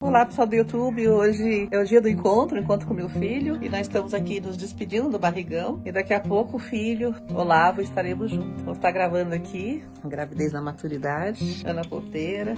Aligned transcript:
Olá 0.00 0.24
pessoal 0.24 0.46
do 0.46 0.54
YouTube, 0.54 1.08
hoje 1.08 1.68
é 1.72 1.76
o 1.80 1.84
dia 1.84 2.00
do 2.00 2.08
encontro, 2.08 2.56
encontro 2.56 2.86
com 2.86 2.94
meu 2.94 3.08
filho 3.08 3.58
e 3.60 3.68
nós 3.68 3.80
estamos 3.80 4.14
aqui 4.14 4.40
nos 4.40 4.56
despedindo 4.56 5.08
do 5.08 5.18
barrigão 5.18 5.82
e 5.84 5.90
daqui 5.90 6.14
a 6.14 6.20
pouco 6.20 6.56
o 6.56 6.60
filho, 6.60 7.12
Olavo, 7.34 7.82
estaremos 7.82 8.30
juntos. 8.30 8.62
Vou 8.62 8.74
estar 8.74 8.92
gravando 8.92 9.34
aqui, 9.34 9.82
gravidez 10.04 10.52
na 10.52 10.62
maturidade, 10.62 11.64
Ana 11.66 11.82
Porteira. 11.82 12.54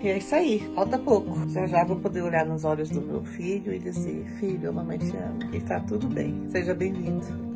E 0.00 0.08
é 0.08 0.18
isso 0.18 0.32
aí, 0.32 0.60
falta 0.76 0.96
pouco. 0.96 1.48
Já 1.48 1.66
já 1.66 1.82
vou 1.82 1.96
poder 1.96 2.22
olhar 2.22 2.46
nos 2.46 2.64
olhos 2.64 2.88
do 2.88 3.02
meu 3.02 3.24
filho 3.24 3.74
e 3.74 3.80
dizer, 3.80 4.24
filho, 4.38 4.68
a 4.68 4.72
mamãe 4.72 4.98
te 4.98 5.16
ama 5.16 5.40
e 5.52 5.56
está 5.56 5.80
tudo 5.80 6.06
bem. 6.06 6.48
Seja 6.50 6.72
bem-vindo. 6.72 7.55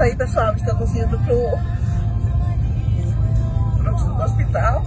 Isso 0.00 0.02
aí, 0.02 0.16
pessoal. 0.16 0.54
Estamos 0.54 0.96
indo 0.96 1.18
pro, 1.18 1.58
pro 3.82 4.24
hospital. 4.24 4.82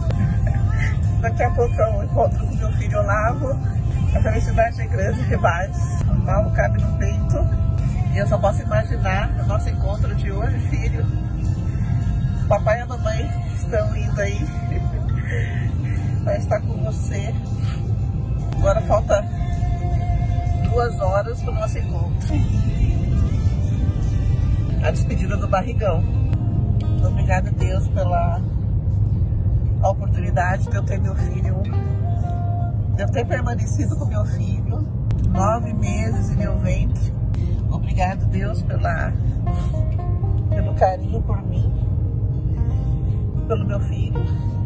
Daqui 1.22 1.44
a 1.44 1.52
pouco 1.52 1.76
eu 1.76 2.03
encontro 2.03 2.48
com 2.48 2.55
meu 2.55 2.72
filho 2.73 2.98
Olavo. 2.99 3.52
A 4.16 4.22
felicidade 4.22 4.81
é 4.81 4.88
grande 4.88 5.23
demais. 5.27 6.02
O 6.09 6.16
mal 6.26 6.49
cabe 6.52 6.81
no 6.81 6.98
peito. 6.98 7.38
E 8.12 8.17
eu 8.17 8.27
só 8.27 8.39
posso 8.39 8.63
imaginar 8.63 9.30
o 9.44 9.45
nosso 9.45 9.70
encontro 9.70 10.16
de 10.16 10.31
hoje, 10.31 10.59
filho. 10.70 11.05
O 12.44 12.48
papai 12.48 12.80
e 12.80 12.81
a 12.81 12.86
mamãe 12.88 13.31
estão 13.55 13.95
indo 13.95 14.20
aí. 14.20 14.39
Vai 16.25 16.38
estar 16.38 16.59
com 16.61 16.73
você. 16.86 17.34
Agora 18.58 18.81
falta 18.81 19.23
duas 20.72 21.00
horas 21.00 21.39
para 21.39 21.52
o 21.52 21.55
nosso 21.55 21.77
encontro 21.77 22.92
a 24.84 24.92
despedida 24.92 25.38
do 25.38 25.48
barrigão. 25.48 26.03
Obrigada, 27.08 27.50
Deus, 27.52 27.88
pela 27.88 28.42
oportunidade 29.81 30.70
de 30.70 30.76
eu 30.76 30.84
ter 30.84 31.00
meu 31.00 31.16
filho, 31.16 31.62
de 32.95 33.02
eu 33.02 33.09
ter 33.09 33.26
permanecido 33.26 33.95
com 33.95 34.06
meu 34.06 34.26
filho 34.26 34.86
nove 35.30 35.73
meses 35.73 36.31
em 36.31 36.36
meu 36.36 36.58
ventre. 36.59 37.14
Obrigado, 37.72 38.26
Deus, 38.26 38.61
pela, 38.61 39.14
pelo 40.50 40.73
carinho 40.76 41.22
por 41.22 41.42
mim, 41.44 41.73
pelo 43.48 43.66
meu 43.66 43.80
filho. 43.80 44.22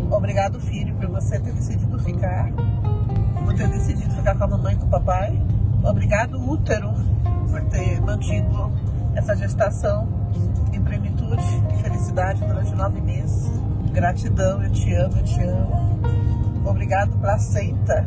Obrigado, 0.09 0.59
filho, 0.59 0.95
por 0.95 1.07
você 1.09 1.39
ter 1.39 1.53
decidido 1.53 1.99
ficar, 1.99 2.51
por 3.45 3.53
ter 3.53 3.67
decidido 3.69 4.13
ficar 4.15 4.35
com 4.35 4.43
a 4.45 4.47
mamãe 4.47 4.73
e 4.73 4.77
com 4.77 4.85
o 4.85 4.89
papai. 4.89 5.41
Obrigado, 5.83 6.39
útero, 6.49 6.91
por 7.49 7.61
ter 7.65 8.01
mantido 8.01 8.71
essa 9.17 9.35
gestação 9.35 10.07
em 10.71 10.79
plenitude 10.81 11.43
e 11.73 11.81
felicidade 11.81 12.39
durante 12.45 12.73
nove 12.75 13.01
meses. 13.01 13.51
Gratidão, 13.91 14.63
eu 14.63 14.69
te 14.69 14.93
amo, 14.93 15.17
eu 15.17 15.23
te 15.23 15.41
amo. 15.41 15.99
Obrigado, 16.63 17.17
placenta, 17.17 18.05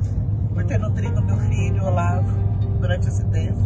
por 0.54 0.64
ter 0.64 0.78
nutrido 0.78 1.20
meu 1.22 1.36
filho, 1.36 1.84
Olavo, 1.84 2.38
durante 2.78 3.08
esse 3.08 3.24
tempo. 3.24 3.58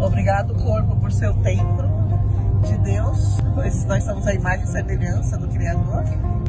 Obrigado, 0.00 0.54
corpo, 0.54 0.96
por 0.96 1.12
seu 1.12 1.32
templo 1.34 1.88
de 2.66 2.76
Deus, 2.78 3.38
pois 3.54 3.84
nós 3.84 4.02
somos 4.02 4.26
a 4.26 4.34
imagem 4.34 4.64
e 4.64 4.68
semelhança 4.68 5.38
do 5.38 5.46
Criador. 5.48 6.02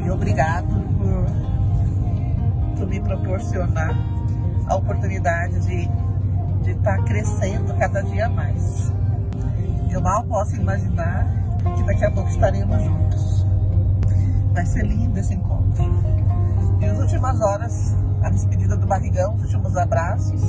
E 0.04 0.10
obrigado 0.10 0.66
por, 0.98 1.26
por 2.76 2.88
me 2.88 3.00
proporcionar 3.00 3.94
a 4.66 4.74
oportunidade 4.74 5.60
de, 5.60 5.88
de 6.64 6.70
estar 6.72 6.96
tá 6.96 7.02
crescendo 7.04 7.72
cada 7.74 8.02
dia 8.02 8.28
mais. 8.28 8.92
Eu 9.90 10.00
mal 10.00 10.22
posso 10.24 10.54
imaginar 10.54 11.26
que 11.76 11.82
daqui 11.82 12.04
a 12.04 12.10
pouco 12.12 12.30
estaremos 12.30 12.80
juntos. 12.80 13.46
Vai 14.52 14.64
ser 14.64 14.86
lindo 14.86 15.18
esse 15.18 15.34
encontro. 15.34 15.82
E 16.80 16.84
as 16.84 16.98
últimas 16.98 17.40
horas, 17.40 17.96
a 18.22 18.30
despedida 18.30 18.76
do 18.76 18.86
barrigão, 18.86 19.34
os 19.34 19.42
últimos 19.42 19.76
abraços. 19.76 20.40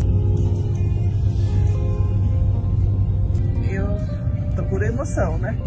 Eu 3.67 3.87
tô 4.55 4.63
por 4.63 4.83
emoção, 4.83 5.39
né? 5.39 5.57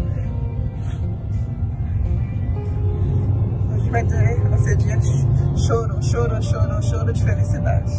Hoje 3.73 3.89
vai, 3.89 4.05
ter, 4.05 4.49
vai 4.49 4.59
ser 4.59 4.77
dia 4.77 4.97
de 4.97 5.07
choro, 5.59 6.01
choro, 6.01 6.41
choro, 6.41 6.81
choro 6.81 7.13
de 7.13 7.23
felicidade. 7.23 7.91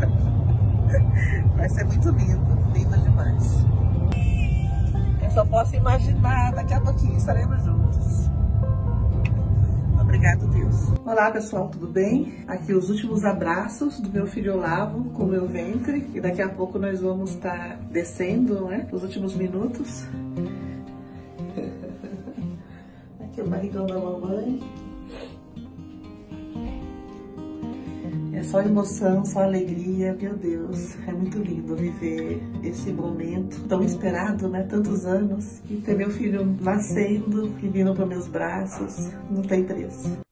Vai 1.56 1.68
ser 1.68 1.84
muito 1.84 2.08
lindo, 2.10 2.58
lindo 2.74 2.98
demais. 2.98 3.69
Só 5.34 5.44
posso 5.44 5.76
imaginar, 5.76 6.52
daqui 6.52 6.74
a 6.74 6.80
pouquinho 6.80 7.16
estaremos 7.16 7.62
juntos. 7.64 8.28
Obrigado, 10.00 10.48
Deus. 10.48 10.90
Olá, 11.06 11.30
pessoal, 11.30 11.68
tudo 11.68 11.86
bem? 11.86 12.44
Aqui 12.48 12.72
os 12.72 12.90
últimos 12.90 13.24
abraços 13.24 14.00
do 14.00 14.10
meu 14.10 14.26
filho 14.26 14.54
Olavo 14.54 15.04
com 15.10 15.22
o 15.22 15.28
meu 15.28 15.46
ventre. 15.46 16.10
E 16.12 16.20
daqui 16.20 16.42
a 16.42 16.48
pouco 16.48 16.80
nós 16.80 17.00
vamos 17.00 17.30
estar 17.30 17.76
descendo, 17.92 18.66
né? 18.66 18.88
Os 18.90 19.04
últimos 19.04 19.36
minutos. 19.36 20.04
Aqui 23.22 23.40
o 23.40 23.48
barrigão 23.48 23.86
da 23.86 23.98
mamãe. 24.00 24.60
É 28.40 28.42
só 28.42 28.62
emoção, 28.62 29.22
só 29.22 29.42
alegria, 29.42 30.16
meu 30.18 30.34
Deus. 30.34 30.96
É 31.06 31.12
muito 31.12 31.38
lindo 31.38 31.76
viver 31.76 32.42
esse 32.64 32.90
momento 32.90 33.68
tão 33.68 33.82
esperado, 33.82 34.48
né? 34.48 34.62
Tantos 34.62 35.04
anos. 35.04 35.60
E 35.68 35.76
ter 35.76 35.94
meu 35.94 36.08
filho 36.08 36.56
nascendo 36.58 37.54
e 37.62 37.68
vindo 37.68 37.94
para 37.94 38.06
meus 38.06 38.26
braços, 38.26 39.10
não 39.30 39.42
tem 39.42 39.62
preço. 39.62 40.29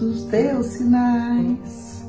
Escuto 0.00 0.04
os 0.06 0.22
teus 0.24 0.66
sinais. 0.66 2.00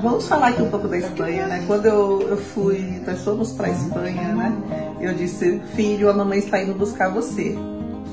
Vamos 0.00 0.28
falar 0.28 0.48
aqui 0.48 0.62
um 0.62 0.70
pouco 0.70 0.86
da 0.86 0.96
Espanha, 0.96 1.46
né? 1.46 1.64
Quando 1.66 1.86
eu, 1.86 2.22
eu 2.22 2.36
fui, 2.36 3.02
nós 3.04 3.22
fomos 3.22 3.52
para 3.52 3.68
Espanha, 3.68 4.34
né? 4.34 4.96
Eu 5.00 5.14
disse, 5.14 5.60
filho, 5.74 6.08
a 6.08 6.14
mamãe 6.14 6.38
está 6.38 6.62
indo 6.62 6.74
buscar 6.74 7.08
você 7.08 7.56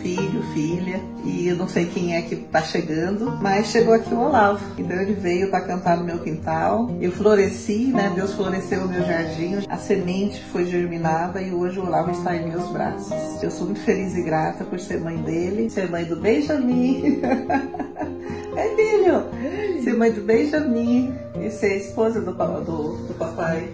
filho, 0.02 0.44
filha, 0.54 1.02
e 1.26 1.48
eu 1.48 1.56
não 1.56 1.68
sei 1.68 1.86
quem 1.86 2.16
é 2.16 2.22
que 2.22 2.36
tá 2.36 2.62
chegando, 2.62 3.38
mas 3.42 3.68
chegou 3.68 3.94
aqui 3.94 4.14
o 4.14 4.20
Olavo. 4.20 4.64
Então 4.78 4.96
ele 4.96 5.14
veio 5.14 5.50
para 5.50 5.62
cantar 5.62 5.98
no 5.98 6.04
meu 6.04 6.20
quintal. 6.20 6.90
Eu 7.02 7.12
floresci, 7.12 7.88
né? 7.88 8.12
Deus 8.16 8.34
floresceu 8.34 8.86
o 8.86 8.88
meu 8.88 9.04
jardim, 9.04 9.66
a 9.68 9.78
semente 9.78 10.42
foi 10.52 10.66
germinada 10.66 11.42
e 11.42 11.52
hoje 11.52 11.80
o 11.80 11.86
Olavo 11.86 12.12
está 12.12 12.36
em 12.36 12.48
meus 12.48 12.70
braços. 12.70 13.12
Eu 13.42 13.52
sou 13.52 13.66
muito 13.66 13.82
feliz 13.82 14.16
e 14.16 14.22
grata 14.22 14.64
por 14.64 14.80
ser 14.80 15.02
mãe 15.02 15.18
dele, 15.18 15.70
ser 15.70 15.90
mãe 15.90 16.06
do 16.06 16.16
Benjamin. 16.16 17.22
é 18.58 18.76
filho! 18.76 19.84
Ser 19.84 19.96
mãe 19.96 20.12
do 20.12 20.22
Benjamin 20.22 21.14
e 21.40 21.50
ser 21.50 21.78
esposa 21.78 22.20
do, 22.20 22.32
do, 22.34 22.98
do 23.08 23.14
papai, 23.14 23.70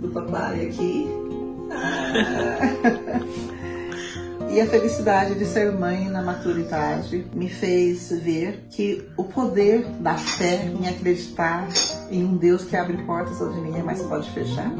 do 0.00 0.08
papai 0.08 0.66
aqui. 0.66 1.08
Ah. 1.72 3.20
E 4.50 4.60
a 4.60 4.66
felicidade 4.66 5.34
de 5.34 5.44
ser 5.44 5.72
mãe 5.72 6.08
na 6.08 6.22
maturidade 6.22 7.26
me 7.34 7.48
fez 7.48 8.10
ver 8.10 8.64
que 8.70 9.06
o 9.16 9.24
poder 9.24 9.84
da 10.00 10.14
fé 10.14 10.64
em 10.64 10.88
acreditar 10.88 11.68
em 12.10 12.24
um 12.24 12.36
Deus 12.36 12.64
que 12.64 12.76
abre 12.76 12.96
portas 12.98 13.40
onde 13.40 13.60
ninguém 13.60 13.82
mais 13.82 14.00
pode 14.02 14.30
fechar 14.30 14.72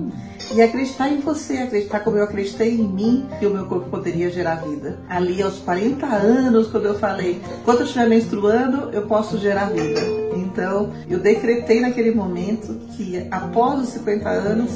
e 0.55 0.63
acreditar 0.63 1.09
em 1.09 1.21
você, 1.21 1.59
acreditar 1.59 2.01
como 2.01 2.17
eu 2.17 2.25
acreditei 2.25 2.75
em 2.75 2.89
mim 2.89 3.29
que 3.39 3.47
o 3.47 3.51
meu 3.51 3.67
corpo 3.67 3.91
poderia 3.91 4.31
gerar 4.31 4.57
vida. 4.57 4.99
Ali 5.09 5.43
aos 5.43 5.59
40 5.59 6.07
anos, 6.07 6.69
quando 6.69 6.87
eu 6.87 6.99
falei, 6.99 7.41
quando 7.65 7.81
eu 7.81 7.87
estiver 7.87 8.09
menstruando, 8.09 8.91
eu 8.93 9.03
posso 9.03 9.39
gerar 9.39 9.67
vida. 9.67 10.01
Então, 10.37 10.93
eu 11.09 11.19
decretei 11.19 11.81
naquele 11.81 12.13
momento 12.13 12.79
que 12.97 13.27
após 13.31 13.81
os 13.81 13.89
50 13.91 14.29
anos, 14.29 14.71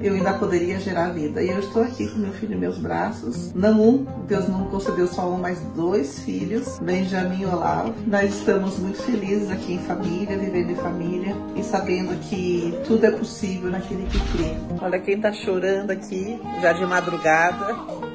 eu 0.00 0.14
ainda 0.14 0.32
poderia 0.34 0.78
gerar 0.78 1.10
vida. 1.10 1.42
E 1.42 1.50
eu 1.50 1.58
estou 1.58 1.82
aqui 1.82 2.08
com 2.08 2.18
meu 2.18 2.32
filho 2.32 2.54
em 2.54 2.58
meus 2.58 2.78
braços. 2.78 3.52
Não 3.54 3.80
um, 3.80 4.06
Deus 4.26 4.48
não 4.48 4.66
concedeu 4.66 5.06
só 5.06 5.28
um, 5.28 5.38
mas 5.38 5.60
dois 5.74 6.20
filhos, 6.20 6.78
Benjamin 6.78 7.42
e 7.42 7.46
Olavo. 7.46 7.94
Nós 8.06 8.34
estamos 8.34 8.78
muito 8.78 9.02
felizes 9.02 9.50
aqui 9.50 9.74
em 9.74 9.78
família, 9.78 10.38
vivendo 10.38 10.70
em 10.70 10.76
família 10.76 11.36
e 11.56 11.62
sabendo 11.62 12.18
que 12.28 12.78
tudo 12.86 13.04
é 13.04 13.10
possível 13.10 13.70
naquele 13.70 14.06
que 14.06 14.18
crê. 14.32 14.54
Olha 14.80 14.98
quem 14.98 15.20
tá 15.20 15.32
chorando 15.32 15.90
aqui, 15.90 16.40
já 16.60 16.72
de 16.72 16.86
madrugada. 16.86 17.68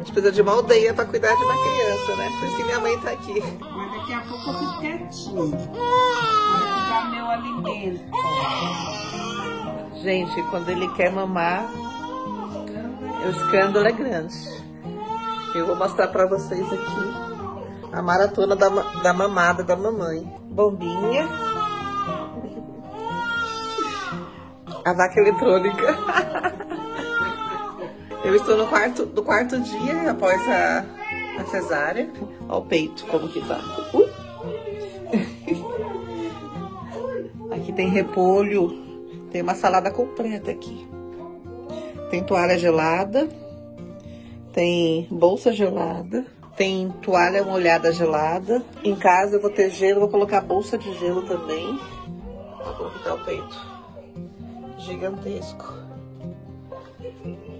A 0.00 0.02
gente 0.02 0.12
precisa 0.12 0.32
de 0.32 0.40
uma 0.40 0.52
aldeia 0.52 0.94
para 0.94 1.04
cuidar 1.04 1.28
de 1.28 1.44
uma 1.44 1.52
criança, 1.52 2.16
né? 2.16 2.30
Por 2.38 2.48
isso 2.48 2.56
que 2.56 2.64
minha 2.64 2.80
mãe 2.80 2.98
tá 3.00 3.10
aqui. 3.10 3.34
Mas 3.60 3.92
daqui 3.92 4.14
a 4.14 4.20
pouco 4.20 4.48
eu 4.48 4.54
fico 4.54 4.80
quietinho. 4.80 5.50
Meu 6.90 7.30
alimento. 7.30 8.04
Gente, 10.02 10.42
quando 10.50 10.68
ele 10.70 10.88
quer 10.94 11.12
mamar, 11.12 11.70
o 13.24 13.30
escândalo 13.30 13.86
é 13.86 13.92
grande. 13.92 14.34
Eu 15.54 15.66
vou 15.66 15.76
mostrar 15.76 16.08
para 16.08 16.26
vocês 16.26 16.66
aqui 16.72 17.30
a 17.92 18.02
maratona 18.02 18.56
da, 18.56 18.68
da 18.68 19.12
mamada 19.12 19.62
da 19.62 19.76
mamãe. 19.76 20.22
Bombinha. 20.50 21.28
A 24.84 24.92
vaca 24.92 25.20
eletrônica. 25.20 25.96
Eu 28.24 28.34
estou 28.34 28.56
no 28.56 28.66
quarto, 28.66 29.06
do 29.06 29.22
quarto 29.22 29.58
dia 29.60 30.10
após 30.10 30.40
a, 30.48 30.84
a 31.40 31.44
cesárea. 31.46 32.10
Olha 32.48 32.58
o 32.58 32.64
peito, 32.66 33.06
como 33.06 33.28
que 33.28 33.40
tá. 33.40 33.58
Uh. 33.94 33.99
Aqui 37.50 37.72
tem 37.72 37.88
repolho, 37.88 38.70
tem 39.30 39.42
uma 39.42 39.54
salada 39.54 39.90
completa 39.90 40.50
aqui. 40.50 40.88
Tem 42.10 42.22
toalha 42.22 42.58
gelada, 42.58 43.28
tem 44.52 45.06
bolsa 45.10 45.52
gelada, 45.52 46.26
tem 46.56 46.90
toalha 47.02 47.44
molhada 47.44 47.92
gelada. 47.92 48.62
Em 48.84 48.94
casa 48.96 49.36
eu 49.36 49.40
vou 49.40 49.50
ter 49.50 49.70
gelo, 49.70 50.00
vou 50.00 50.08
colocar 50.08 50.40
bolsa 50.40 50.76
de 50.76 50.92
gelo 50.98 51.22
também. 51.22 51.78
Olha 52.60 52.90
que 52.90 53.04
tá 53.04 53.14
o 53.14 53.24
peito. 53.24 53.66
Gigantesco. 54.78 55.74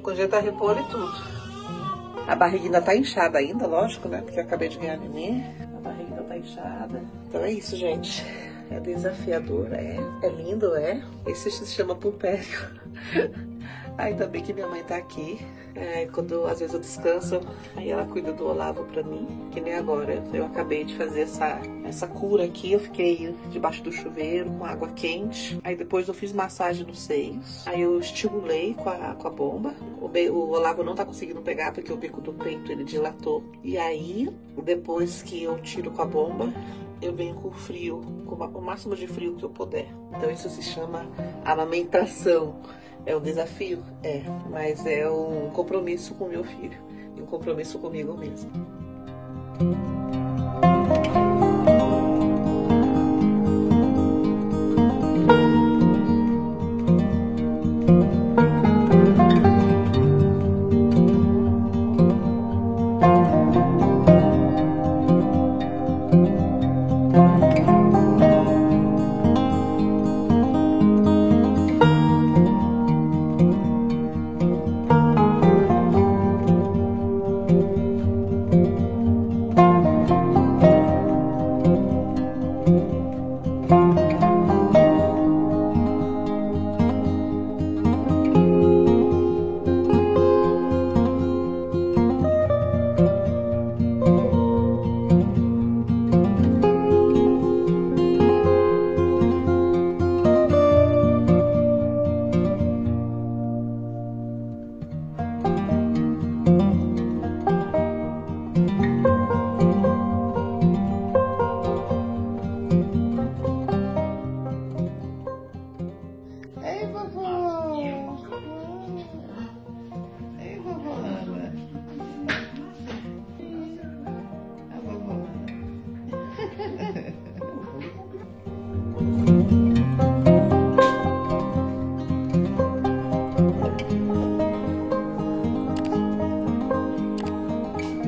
Conjetar 0.02 0.40
repolho 0.40 0.80
e 0.80 0.84
tudo. 0.84 1.40
A 2.26 2.34
barriga 2.34 2.64
ainda 2.64 2.80
tá 2.80 2.94
inchada 2.94 3.38
ainda, 3.38 3.66
lógico, 3.66 4.08
né? 4.08 4.22
Porque 4.22 4.38
eu 4.38 4.44
acabei 4.44 4.68
de 4.68 4.78
ganhar 4.78 4.96
neném. 4.98 5.44
A 5.76 5.80
barriga 5.80 6.10
ainda 6.10 6.22
tá 6.22 6.38
inchada. 6.38 7.02
Então 7.28 7.40
é 7.42 7.52
isso, 7.52 7.76
gente. 7.76 8.24
É 8.70 8.78
desafiador, 8.78 9.72
é. 9.72 9.96
É 10.22 10.28
lindo, 10.28 10.74
é. 10.76 11.02
Esse 11.26 11.50
se 11.50 11.66
chama 11.66 11.94
pulpério. 11.94 12.46
Ainda 14.00 14.26
bem 14.26 14.42
que 14.42 14.52
minha 14.52 14.66
mãe 14.66 14.82
tá 14.82 14.96
aqui. 14.96 15.38
É, 15.74 16.06
quando 16.06 16.44
às 16.46 16.58
vezes 16.58 16.74
eu 16.74 16.80
descanso, 16.80 17.40
aí 17.76 17.90
ela 17.90 18.04
cuida 18.04 18.32
do 18.32 18.46
Olavo 18.46 18.84
pra 18.84 19.02
mim. 19.02 19.48
Que 19.50 19.60
nem 19.60 19.74
agora. 19.74 20.22
Eu 20.32 20.46
acabei 20.46 20.84
de 20.84 20.96
fazer 20.96 21.20
essa, 21.20 21.60
essa 21.84 22.06
cura 22.06 22.44
aqui. 22.44 22.72
Eu 22.72 22.80
fiquei 22.80 23.34
debaixo 23.50 23.82
do 23.82 23.92
chuveiro 23.92 24.50
com 24.50 24.64
água 24.64 24.88
quente. 24.88 25.60
Aí 25.62 25.76
depois 25.76 26.08
eu 26.08 26.14
fiz 26.14 26.32
massagem 26.32 26.86
nos 26.86 27.00
seios. 27.00 27.66
Aí 27.66 27.82
eu 27.82 27.98
estimulei 27.98 28.74
com 28.74 28.88
a, 28.88 29.14
com 29.14 29.28
a 29.28 29.30
bomba. 29.30 29.74
O, 30.00 30.06
o 30.06 30.50
Olavo 30.50 30.82
não 30.82 30.94
tá 30.94 31.04
conseguindo 31.04 31.42
pegar 31.42 31.72
porque 31.72 31.92
o 31.92 31.96
bico 31.96 32.20
do 32.20 32.32
peito 32.32 32.72
ele 32.72 32.84
dilatou. 32.84 33.44
E 33.62 33.76
aí, 33.76 34.28
depois 34.64 35.22
que 35.22 35.42
eu 35.42 35.58
tiro 35.58 35.90
com 35.90 36.00
a 36.00 36.06
bomba, 36.06 36.52
eu 37.02 37.14
venho 37.14 37.34
com 37.34 37.50
frio, 37.50 38.00
com 38.26 38.34
o 38.34 38.62
máximo 38.62 38.96
de 38.96 39.06
frio 39.06 39.34
que 39.34 39.44
eu 39.44 39.50
puder. 39.50 39.88
Então 40.16 40.30
isso 40.30 40.48
se 40.48 40.62
chama 40.62 41.06
amamentação. 41.44 42.60
É 43.06 43.16
um 43.16 43.20
desafio? 43.20 43.82
É, 44.02 44.22
mas 44.50 44.84
é 44.86 45.08
um 45.08 45.50
compromisso 45.50 46.14
com 46.14 46.28
meu 46.28 46.44
filho 46.44 46.78
e 47.16 47.22
um 47.22 47.26
compromisso 47.26 47.78
comigo 47.78 48.16
mesmo. 48.16 48.50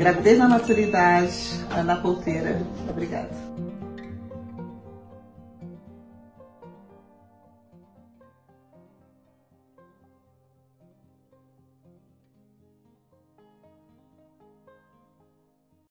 Gravidez 0.02 0.36
na 0.36 0.48
maturidade, 0.48 1.30
Ana 1.70 1.94
Ponteira. 1.94 2.60
Obrigada. 2.90 3.51